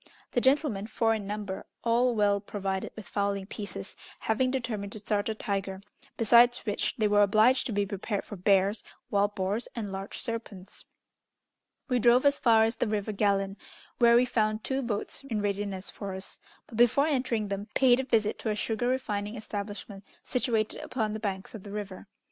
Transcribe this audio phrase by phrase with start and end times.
[0.31, 5.29] The gentlemen, four in number, all well provided with fowling pieces, having determined to start
[5.29, 5.79] a tiger,
[6.17, 10.85] besides which they were obliged to be prepared for bears, wild boars, and large serpents.
[11.87, 13.57] We drove as far as the river Gallon,
[13.99, 18.03] where we found two boats in readiness for us, but, before entering them, paid a
[18.03, 22.07] visit to a sugar refining establishment situated upon the banks of the river.